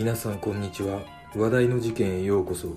[0.00, 1.02] 皆さんこんにちは。
[1.36, 2.68] 話題の事件へようこそ。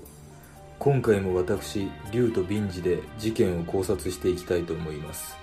[0.78, 5.34] 今回も私竜とビンジで事件を考察していきたいと思います。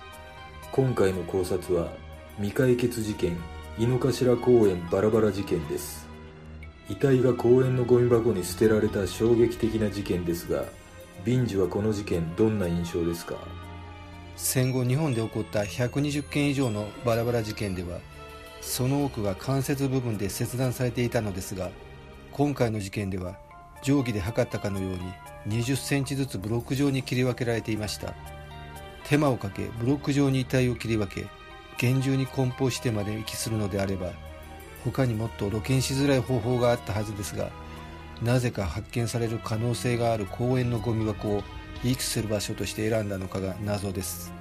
[0.71, 1.91] 今回の考察は
[2.35, 3.35] 未解決事件
[3.79, 6.07] 井の頭公園バラバラ事件です。
[6.87, 10.65] 遺体が公園のゴミ箱に捨てられた衝撃的な事件ですが
[11.25, 13.33] ビンジはこの事件どんな印象ですか？
[14.35, 17.97] 戦後日本で起こった120件以上のバラバラ事件では
[18.61, 21.69] その多くが関節部分で切断されていたのですが
[22.31, 23.37] 今回の事件では
[23.81, 24.89] 定規で測ったかのよ
[25.45, 28.13] うに20センチずつブロック状に切り分けられていました。
[29.11, 31.25] 手間をかけブロック状に遺体を切り分け
[31.77, 34.11] 厳重に梱包してまで遺棄するのであれば
[34.85, 37.49] 他にもっと露見しづらい方法があったはずですが
[38.21, 41.43] なぜか発見される可能性がある公園のゴミ箱を
[41.83, 44.40] 遺棄する場所として選んだのかが謎です。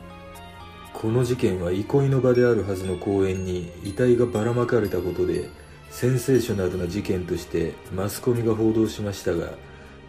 [1.01, 5.49] この事件は憩いの場であるはずの公園に遺体がばらまかれたことで
[5.91, 9.55] センセーショナルな事件としてマスコミが報道しましたが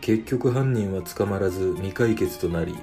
[0.02, 2.76] 結局犯人は捕まらず未解決となり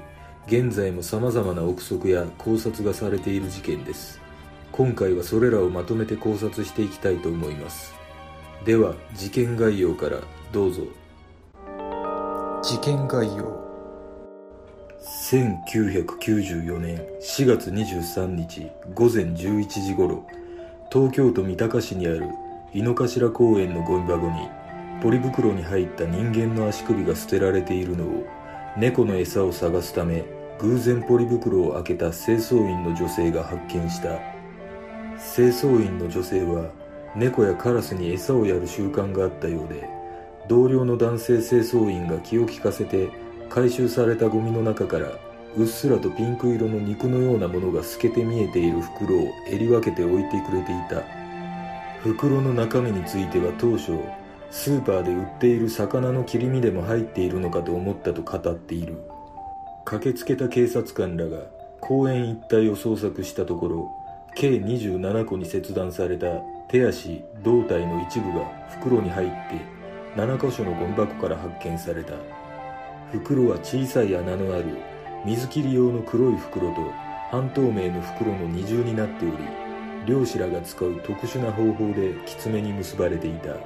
[0.46, 4.18] 現在も様々な憶測や考察がされている事件です。
[4.72, 7.92] 今回はそれらをまとめて考察していきたいと思います。
[8.64, 10.20] では事件概要から
[10.50, 10.84] どうぞ。
[12.62, 13.67] 事件概要。
[15.00, 20.24] 1994年4月23日午前11時頃
[20.92, 22.28] 東京都三鷹市にある
[22.72, 24.48] 井の頭公園のゴミ箱に
[25.02, 28.26] ポリ袋に入った人間の足首が捨てられているのを
[28.76, 30.24] 猫の餌を探すため
[30.58, 34.38] 偶然ポリ袋を開けた清掃員の女性が発見した。
[35.18, 36.70] 清掃員の女性は
[37.16, 39.88] 猫やカラスに餌をやる習慣があったようで
[40.48, 43.10] 同僚の男性清掃員が気を利かせて
[43.58, 45.08] 回収されたゴミの中から
[45.56, 51.02] うっすらとピンク色の肉のようなものが透けて見えている袋を襟分けて置いてくれていた。
[52.04, 53.98] 袋の中身については当初
[54.52, 58.96] スーパーで売っている魚の切り身でも入っているのかと思ったと語っている。
[59.84, 61.38] 駆けつけた警察官らが
[61.80, 63.90] 公園一帯を捜索したところ
[64.36, 66.26] 計27個に切断された
[66.70, 69.34] 手足胴体の一部が袋に入って
[70.14, 72.12] 7箇所のゴミ箱から発見された。
[73.12, 74.64] 袋は小さい穴のある
[75.24, 76.76] 水切り用の黒い袋と
[77.30, 79.36] 半透明の袋の二重になっており
[80.06, 83.56] 漁師らが使う特殊な方法できつめに結ばれていた。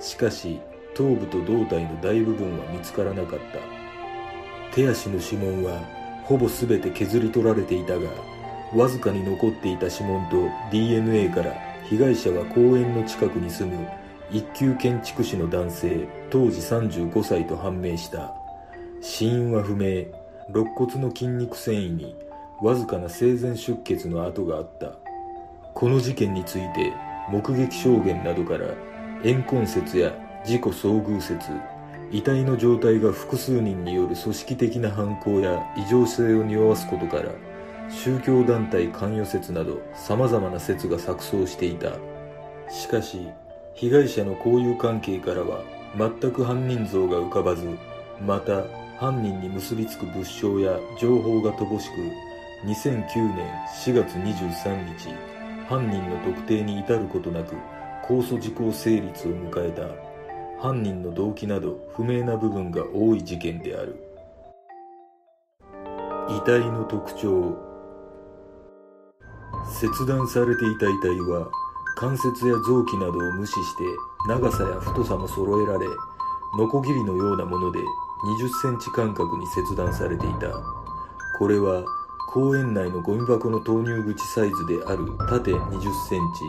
[0.00, 0.60] しかし
[0.94, 3.58] 頭部と胴体の大部分は見つからなかった。
[4.74, 5.80] 手足の指紋は
[6.24, 8.08] ほぼ全て削り取られていたが
[8.74, 10.36] わずかに残っていた指紋と
[10.72, 11.54] DNA から
[11.88, 13.86] 被害者は公園の近くに住む
[14.30, 18.43] 一級建築士の男性当時35歳と判明した。
[19.06, 20.06] 死因は不明。
[20.48, 22.16] 肋骨の筋肉繊維に
[22.62, 24.92] わずかな生前出血の跡があった。
[25.74, 26.90] この事件について
[27.28, 28.68] 目撃証言などから
[29.22, 30.14] 怨恨説や
[30.46, 31.50] 事故遭遇説
[32.12, 37.30] 遺体の状態が複数人による組織的な犯行や異常性を匂わすことから
[37.90, 41.92] 宗教団体関与説など様々な説が錯綜していた。
[42.70, 43.28] しかし
[43.74, 45.62] 被害者の交友関係からは
[45.98, 47.68] 全く犯人像が浮かばず
[48.24, 48.64] また
[49.04, 51.96] 犯人に結びつく物証や情報が乏しく
[52.66, 53.46] 2009年
[53.84, 55.10] 4月23日
[55.68, 57.54] 犯人の特定に至ることなく
[58.08, 59.82] 控訴事項成立を迎えた。
[60.58, 63.94] 犯人の動機など不明な部分が多い事件である。
[66.30, 67.58] 遺体の特徴。
[69.66, 71.50] 切断されていた遺体は
[71.96, 73.84] 関節や臓器などを無視して
[74.28, 75.86] 長さや太さも揃えられ
[76.56, 77.80] ノコギリのようなもので
[78.24, 80.48] 20センチ間隔に切断されていた。
[81.38, 81.84] これは
[82.32, 86.44] 公園内のゴミ箱の投入口サイズである縦20センチ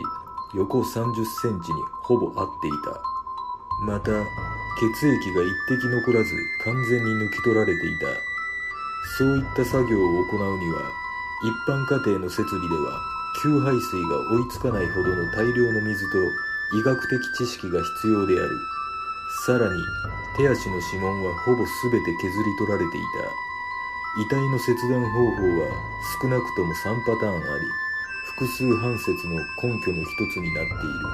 [0.56, 3.02] 横30センチにほぼ合っていた。
[3.86, 4.12] また
[4.80, 6.32] 血液が一滴残らず
[6.64, 8.08] 完全に抜き取られていた。
[9.18, 10.82] そういった作業を行うには
[11.44, 13.00] 一般家庭の設備では
[13.44, 16.18] 給排水が追いつかないほどの大量の水と
[16.74, 18.50] 医学的知識が必要である。
[19.46, 19.84] さらに
[20.38, 24.22] 手足の指紋はほぼ全て削り取られていた。
[24.22, 25.68] 遺体の切断方法は
[26.22, 27.68] 少なくとも3パターンあり
[28.26, 31.08] 複数半説の根拠の一つになっている。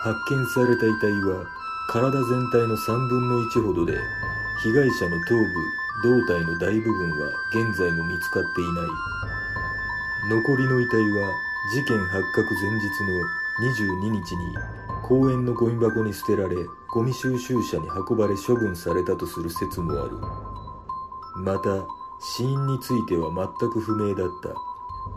[0.00, 1.44] 発見された遺体は
[1.88, 3.98] 体全体の3分の1ほどで
[4.62, 5.44] 被害者の頭部
[6.02, 8.86] 胴体の大部分は現在も見つかっていない。
[10.30, 11.32] 残りの遺体は
[11.72, 13.20] 事件発覚前日の
[13.60, 14.56] 22日に
[15.02, 16.56] 公園のゴミ箱に捨てられ
[16.92, 20.18] ゴミ収集車に運ばれ処分されたとする説もある。
[21.36, 21.86] また
[22.20, 24.50] 死因については全く不明だった。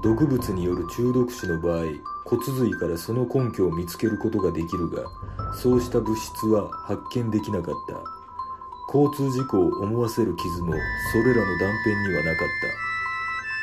[0.01, 1.85] 毒物による中毒死の場合
[2.25, 5.03] 骨髄からその根拠を見つけることができるが
[5.53, 7.99] そうした物質は発見できなかった。
[8.87, 10.73] 交通事故を思わせる傷も
[11.11, 12.47] それらの断片にはなかっ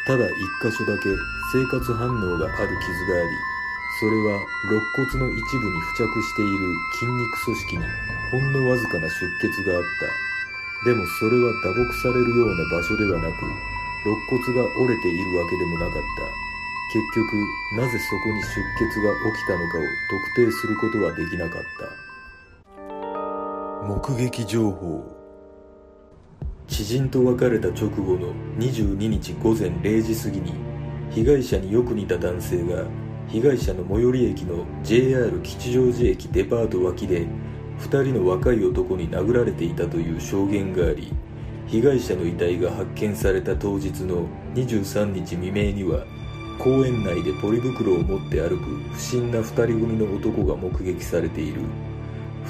[0.06, 0.12] た。
[0.12, 1.08] ただ一箇所だけ
[1.52, 3.49] 生活反応がある傷があり
[4.00, 6.56] それは肋骨の一部に付着している
[6.98, 7.84] 筋肉組織に
[8.32, 10.08] ほんのわずかな出血があった。
[10.88, 13.60] でもそれは打撲されるような場所ではなく肋
[14.30, 16.00] 骨が折れているわけでもなかった。
[16.92, 18.46] 結局なぜそこに出
[18.88, 21.90] 血が起きたのかを特定することはできなかった。
[23.86, 25.04] 目撃情報。
[26.66, 30.54] 知人と別れた直後の22日午前0時過ぎに
[31.10, 32.86] 被害者によく似た男性が
[33.30, 37.26] 被害者の最寄り駅の JR 吉祥寺駅デパート脇で
[37.78, 41.12] 2人の若い男に殴られていたという証言があり
[41.66, 46.04] 被害者の遺体が発見された当日の23日未明には
[46.60, 51.62] 公園内でポリ袋を持って歩く不審な2人組の男が目撃されている。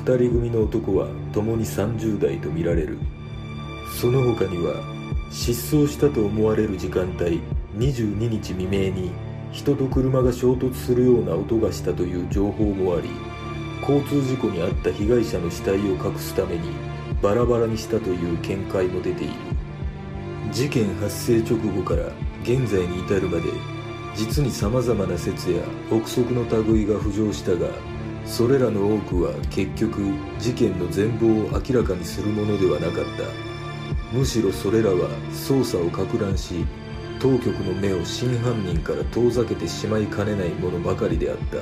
[0.04, 2.98] 2人組の男は共に30代とみられる。
[4.00, 4.82] その他には
[5.30, 7.40] 失踪したと思われる時間帯
[7.76, 9.12] 22日未明に
[9.52, 13.10] 人と車が衝突するような音がしたという情報もあり
[13.80, 16.70] 交通事故に遭った被害者の死体を隠すために
[17.22, 19.32] バラバラにしたという見解も出ている。
[20.52, 22.06] 事件発生直後から
[22.42, 23.44] 現在に至るまで
[24.16, 27.68] 実に様々な説や憶測の類が浮上したが
[28.26, 30.00] それらの多くは結局
[30.38, 33.50] 事件の全貌を明らかにするものではなかった。
[34.12, 36.64] むしろそれらは捜査をか乱し
[37.20, 41.58] 当局の目を真犯人から遠ざけてしまいかねないものばかりであった。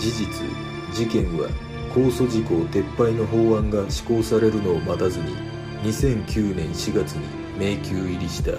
[0.00, 0.46] 事実
[0.92, 1.48] 事件は
[1.94, 5.36] 控訴事項撤廃の法案が施行されるのを待たずに
[5.82, 7.26] 2009年4月に
[7.58, 8.52] 迷宮入りした。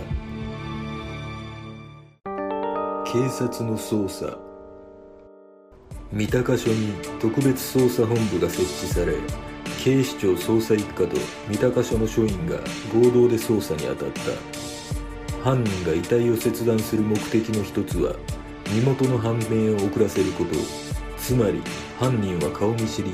[3.12, 4.38] 警察の捜査。
[6.12, 9.16] 三鷹署に特別捜査本部が設置され
[9.84, 11.16] 警視庁捜査一課と
[11.48, 12.58] 三鷹署の署員が
[12.94, 14.69] 合同で捜査に当たった。
[15.44, 18.16] 犯人が遺体を切断する目的の一つは
[18.74, 20.52] 身元の判明を遅らせること。
[21.18, 21.62] つまり
[22.00, 23.12] 犯人は顔見知り。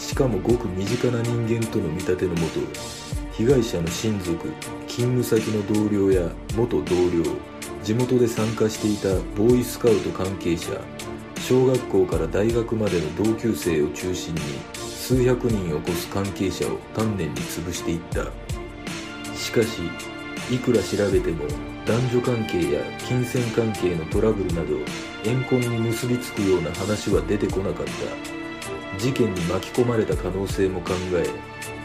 [0.00, 2.60] しかもごく身近な人間との見立てのもと
[3.32, 4.50] 被害者の親族
[4.88, 7.22] 勤務先の同僚や元同僚
[7.84, 10.72] 地元で参加していたボーイスカウト関係者
[11.36, 14.40] 小学校から大学までの同級生を中心に
[14.80, 18.24] 数百人を超す関係者を丹念に潰していった。
[19.36, 19.82] しかし
[20.50, 21.44] いくら調べても
[21.86, 24.76] 男女関係や金銭関係のトラブルなど
[25.24, 28.40] 怨恨に結びつくような話は出てこなかった。
[28.98, 31.24] 事件に巻き込まれた可能性も考え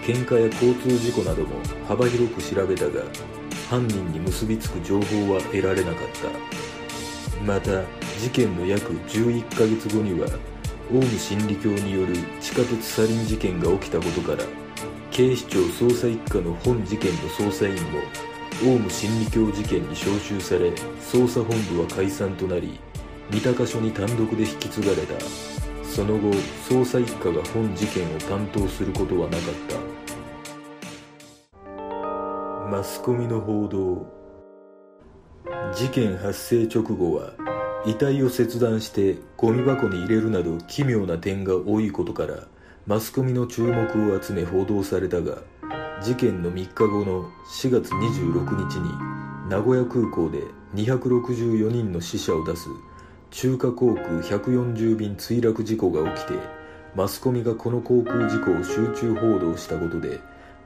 [0.04, 1.50] 喧嘩や交通事故なども
[1.88, 3.04] 幅広く調べたが
[3.70, 7.44] 犯人に結びつく情報は得られなかった。
[7.44, 7.84] また
[8.20, 10.28] 事件の約11ヶ月後には
[10.92, 14.44] オウム真理教による地下鉄サリン事件が起きたことから
[15.12, 18.00] 警視庁捜査一課の本事件の捜査員も
[18.64, 22.80] オウム真理教事件に招集され捜査本部は解散となり
[23.32, 25.14] 三鷹署に単独で引き継がれた。
[25.84, 26.32] その後
[26.70, 29.78] 捜査一課が本事件を担当することはなかった。
[32.70, 34.06] マスコミの報道。
[35.74, 37.34] 事件発生直後は
[37.86, 42.48] 遺体を切断してゴミ箱に入れるなど奇妙な点が多いことから
[42.88, 45.38] マスコミの注目を集め報道されたが
[46.06, 48.92] 事件の3日後の4月26日に
[49.50, 50.44] 名古屋空港で
[50.76, 52.70] 264人の死者を出す
[53.32, 56.34] 中華航空140便墜落事故が起きて
[56.94, 60.20] マスコミがこの航空事故を集中報道したことで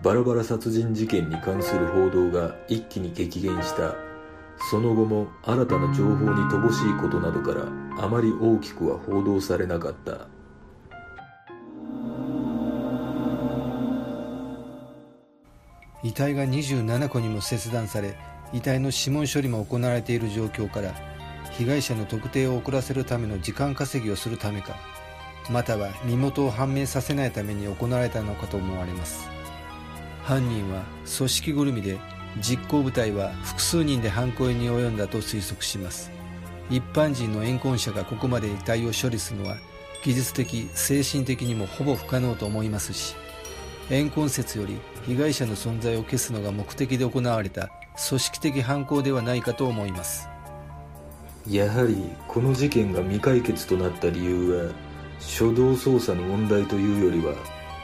[0.03, 3.95] バラバラ殺人事件に関する報道が一気に激減した。
[4.69, 7.65] その後も新たな情報に乏しいことなどから
[8.03, 10.27] あまり大きくは報道されなかった。
[16.03, 18.17] 遺体が27個にも切断され
[18.53, 20.93] 遺体の指紋処理も行われている状況から
[21.51, 24.75] 被害者の特定を遅らせるための時間稼ぎをするためか
[25.49, 29.27] または身元を判明させないために行われたのかと思われます。
[30.23, 30.83] 犯人は
[31.17, 31.97] 組織ぐるみで
[32.39, 36.11] 実行部隊は複数人で犯行に及んだと推測します。
[36.69, 39.57] 一般人の怨恨者がここまで遺体を処理するのは
[40.03, 43.15] 技術的精神的にもほぼ不可能と思いますし
[43.89, 47.69] 怨恨説より被害者の存在を消すのが目的で行われた
[48.07, 50.29] 組織的犯行ではないかと思います。
[51.47, 54.71] やはりこの事件が未解決となった理由は
[55.19, 57.33] 初動捜査の問題というよりは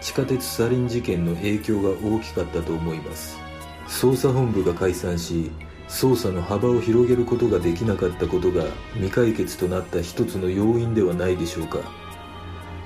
[0.02, 3.40] 地下鉄サリン事件の影響が大きかったと思います。
[3.88, 5.52] 捜査本部が解散し
[5.88, 11.80] 捜査の幅を広げることができなかったことが未解決となった一つの要因ではないでしょうか。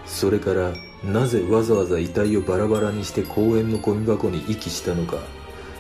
[0.05, 5.17] それからなぜわざわざ遺体をバラバラにして公園のゴミ箱に遺棄したのか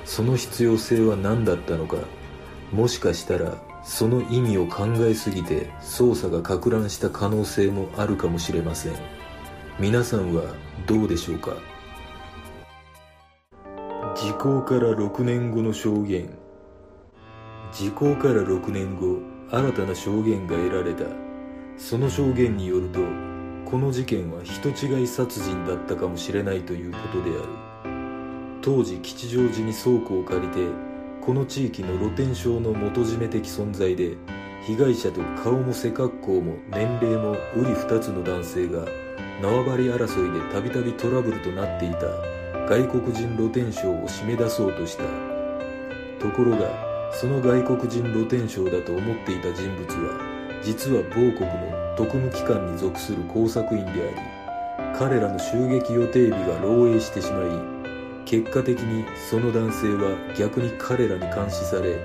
[0.05, 1.97] その必要性は何だったのか
[2.71, 8.93] もしかしたらその意味を考えすぎて捜査がか乱した可能性もあるかもしれません。
[9.79, 10.43] 皆さんは
[10.85, 11.53] どうでしょうか？
[14.15, 16.29] 時効から6年後の証言。
[17.71, 21.05] 時効から6年後新たな証言が得られた。
[21.77, 22.99] その証言によると
[23.69, 27.49] この事件は人違い殺人だったかもしれないということである。
[28.61, 30.59] 当時吉祥寺に倉庫を借りて
[31.21, 34.17] この地域の露天商の元締め的存在で
[34.65, 38.85] 被害者と顔も背格好も年齢も瓜二つの男性が
[39.41, 42.07] 縄張り争いでたびたびトラブルとなっていた
[42.67, 45.03] 外国人露天商を締め出そうとした。
[46.19, 50.19] ところがその外国人露天商だと思っていた人物は
[50.61, 61.97] 実は某国の特務機関に属する工作員であり彼らの襲撃予定日が漏洩してしまい結果的にその男性は逆に彼らに監視され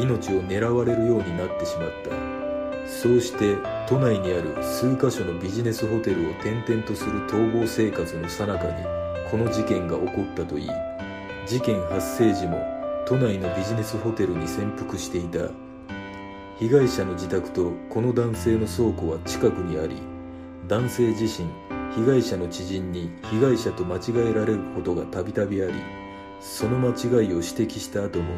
[0.00, 2.42] 命を狙われるようになってしまった。
[2.88, 3.56] そうして
[3.86, 8.72] 都内にある数カ所のビジネスホテルを転々とする逃亡生活の最中に
[9.30, 10.70] この事件が起こったといい
[11.46, 12.58] 事件発生時も
[13.06, 15.71] 都内のビジネスホテルに潜伏していた。
[16.62, 19.96] 被害者の自宅とこの男性の倉庫は近くにあり
[20.68, 21.48] 男性自身
[21.92, 25.72] 被害者の知人に被害者と間違えられることがたびたびあり
[26.40, 28.32] その間違いを指摘した後も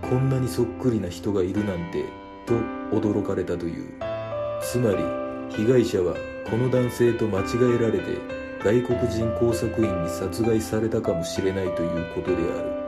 [0.00, 2.06] こんなにそっくりな人がいるなんて
[2.46, 2.54] と
[2.96, 3.92] 驚かれたという。
[4.62, 4.96] つまり
[5.54, 6.14] 被害者は
[6.48, 8.16] この男性と間違えられて
[8.64, 12.79] 外国人工作員に殺害されたかもしれないということである。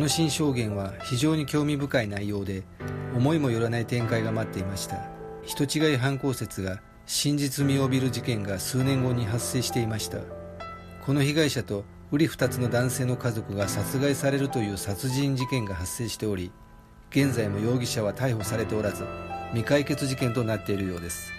[0.00, 2.62] この新証言は非常に興味深い内容で
[3.14, 4.96] 思いもよらない展開が待っていました。
[5.44, 10.20] 人違い犯行説が真実味を帯びる事件が数年後に発生していました。
[11.04, 16.50] この被害者と瓜二つの男性の家族が殺害されるという殺人事件が発生しており
[17.10, 19.04] 現在も容疑者は逮捕されておらず
[19.50, 21.30] 未解決事件となっているようです。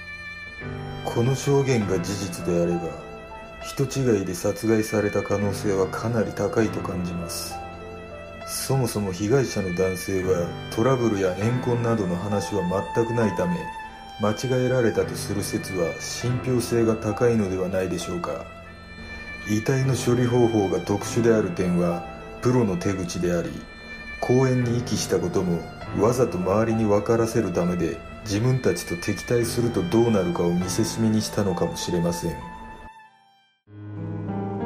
[1.03, 2.81] この証言が事実であれば
[3.65, 7.55] 人違いで殺害された可能性はかなり高いと感じます。
[8.51, 12.61] そもそも被害者の男性はトラブルや怨恨などの話は
[12.95, 13.55] 全くないため
[14.19, 18.45] 間違えられたとする説は信憑性が高いのではないでしょうか。
[19.49, 22.05] 遺体の処理方法が特殊である点は
[22.41, 23.49] プロの手口であり
[24.19, 25.59] 公園に遺棄したことも
[25.99, 32.35] わざと周りに分からせるためで自分たちと敵対するとどうなるかを見せしめにしたのかもしれません。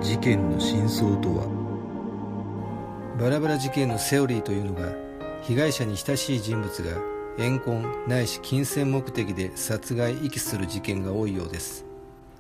[0.02, 1.55] 事件の真相とは
[3.20, 4.94] バラバラ事件のセオリーというのが
[5.42, 7.02] 被害者に親しい人物が
[7.38, 11.86] 怨恨ないし金銭目的で殺害遺棄する事件が多いようです。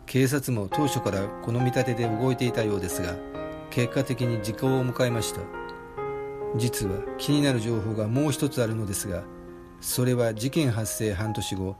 [0.06, 3.16] 警察も当初からこの見立てで動いていたようですが
[3.70, 5.42] 結果的に時効を迎えました。
[6.58, 9.24] 実は気になる情報がもう一つあるのですが
[9.82, 11.76] それは事件発生半年後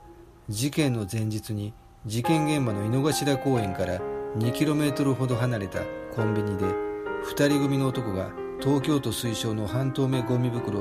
[0.48, 1.72] 事件の前日に
[2.04, 4.00] 事件現場の井の頭公園から
[4.38, 5.80] 2km ほど離れた
[6.14, 10.80] コンビニで2人組の男が東京都推奨の半透明ゴミ袋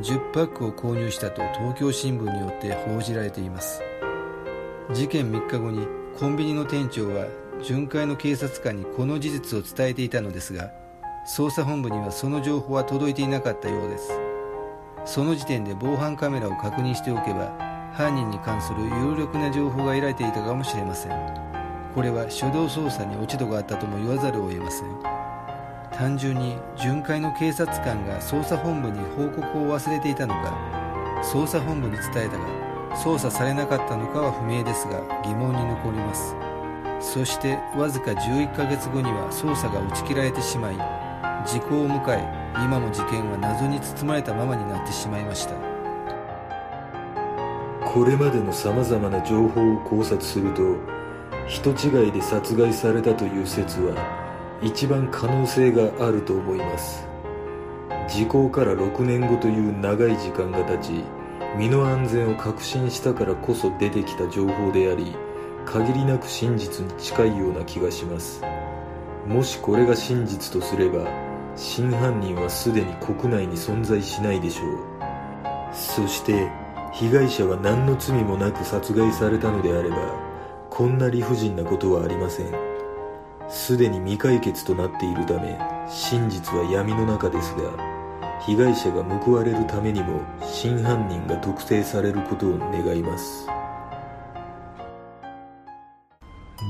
[0.00, 3.82] 10パックを購入したと東京新聞によって報じられています。
[4.92, 5.86] 事件3日後に
[6.18, 7.26] コンビニの店長は
[7.62, 10.72] 巡回の警察官にこの事実を伝えていたのですが
[11.36, 14.10] 捜査本部にはその情報は届いていなかったようです。
[15.04, 17.56] その時点で防犯カメラを確認しておけば
[17.92, 21.12] 犯人に関する有力な情報が得られていたかもしれません。
[21.94, 25.19] これは初動捜査に落ち度があったとも言わざるを得ません。
[26.00, 36.34] 単純に巡回の警察官が捜査本部に報告を忘れていたのか捜査本部に伝えたが捜査されなかったのかは不明ですが疑問に残ります。
[37.00, 40.76] そしてわずか11ヶ月後には捜査が打ち切られてしまい
[41.46, 42.26] 時効を迎え
[42.64, 45.52] 今も事件は謎に包まれたままになってしまいました。
[47.84, 50.62] これまでのさまざまな情報を考察すると
[51.46, 54.29] 人違いで殺害されたという説は
[54.62, 57.06] 一番可能性があると思います。
[58.08, 61.04] 時効から6年後という長い時間が経ち
[61.56, 65.16] 身の安全を確信したからこそ出てきた情報であり
[65.64, 68.42] 限りなく真実に近いような気がします。
[69.26, 71.06] もしこれが真実とすれば
[71.56, 74.78] 真犯人はすでに国内に存在しないでしょう。
[75.72, 76.50] そして
[76.92, 79.96] 被害者は何の罪もなく殺害されたのであれば
[80.68, 82.69] こんな理不尽なことはありません。
[83.50, 87.90] すでに未解決となっているため真実は闇の中ですが
[88.46, 93.46] 被害者が報われるためにも真犯人が特定されることを願います。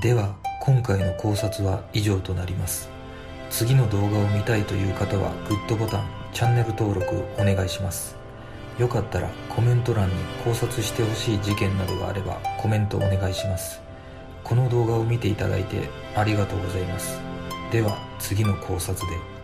[0.02, 2.88] では今回の考察は以上となります。
[3.50, 8.16] 次の動画を見たいという方はグッドボタンチャンネル登録お願いします。
[8.78, 13.89] よかったらコメント欄に考察してほしい事件などがあればコメントお願いします。
[14.44, 17.20] この動画を見ていただいてありがとうございます。
[17.70, 19.39] では次の考察で。